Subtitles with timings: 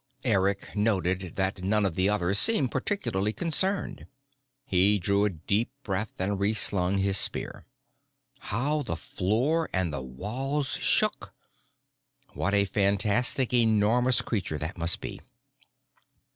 [0.23, 4.07] Eric noticed that none of the others seemed particularly concerned.
[4.65, 7.67] He drew a deep breath and reslung his spear.
[8.39, 11.35] How the floor and the walls shook!
[12.33, 15.21] What a fantastic, enormous creature that must be!